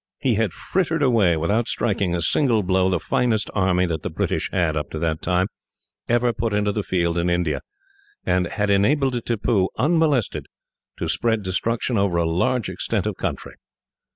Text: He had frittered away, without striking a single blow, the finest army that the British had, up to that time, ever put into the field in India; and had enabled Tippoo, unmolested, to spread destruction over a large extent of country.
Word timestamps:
He 0.17 0.33
had 0.33 0.51
frittered 0.51 1.03
away, 1.03 1.37
without 1.37 1.67
striking 1.67 2.15
a 2.15 2.23
single 2.23 2.63
blow, 2.63 2.89
the 2.89 2.99
finest 2.99 3.51
army 3.53 3.85
that 3.85 4.01
the 4.01 4.09
British 4.09 4.49
had, 4.51 4.75
up 4.75 4.89
to 4.89 4.97
that 4.97 5.21
time, 5.21 5.45
ever 6.09 6.33
put 6.33 6.55
into 6.55 6.71
the 6.71 6.81
field 6.81 7.19
in 7.19 7.29
India; 7.29 7.61
and 8.25 8.47
had 8.47 8.71
enabled 8.71 9.23
Tippoo, 9.23 9.67
unmolested, 9.77 10.47
to 10.97 11.07
spread 11.07 11.43
destruction 11.43 11.99
over 11.99 12.17
a 12.17 12.25
large 12.25 12.67
extent 12.67 13.05
of 13.05 13.15
country. 13.17 13.53